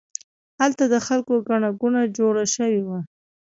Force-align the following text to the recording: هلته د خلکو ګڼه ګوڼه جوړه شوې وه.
هلته 0.59 0.83
د 0.93 0.95
خلکو 1.07 1.33
ګڼه 1.47 1.69
ګوڼه 1.79 2.03
جوړه 2.17 2.43
شوې 2.55 2.81
وه. 2.87 2.99